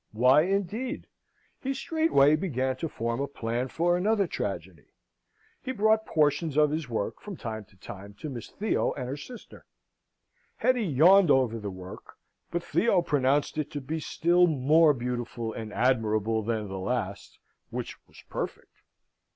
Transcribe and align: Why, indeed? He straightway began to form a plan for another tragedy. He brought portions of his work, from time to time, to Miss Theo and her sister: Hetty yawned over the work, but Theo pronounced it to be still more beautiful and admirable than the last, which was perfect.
Why, 0.13 0.41
indeed? 0.45 1.05
He 1.61 1.75
straightway 1.75 2.35
began 2.35 2.75
to 2.77 2.89
form 2.89 3.21
a 3.21 3.27
plan 3.27 3.67
for 3.67 3.95
another 3.95 4.25
tragedy. 4.25 4.95
He 5.61 5.71
brought 5.73 6.07
portions 6.07 6.57
of 6.57 6.71
his 6.71 6.89
work, 6.89 7.21
from 7.21 7.37
time 7.37 7.65
to 7.65 7.77
time, 7.77 8.15
to 8.15 8.27
Miss 8.27 8.49
Theo 8.49 8.93
and 8.93 9.07
her 9.07 9.15
sister: 9.15 9.67
Hetty 10.57 10.85
yawned 10.85 11.29
over 11.29 11.59
the 11.59 11.69
work, 11.69 12.15
but 12.49 12.63
Theo 12.63 13.03
pronounced 13.03 13.59
it 13.59 13.69
to 13.73 13.79
be 13.79 13.99
still 13.99 14.47
more 14.47 14.95
beautiful 14.95 15.53
and 15.53 15.71
admirable 15.71 16.41
than 16.41 16.67
the 16.67 16.79
last, 16.79 17.37
which 17.69 17.95
was 18.07 18.23
perfect. 18.27 18.75